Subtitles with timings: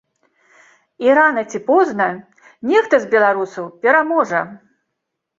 [1.05, 2.07] І рана ці позна
[2.69, 4.41] нехта з беларусаў пераможа!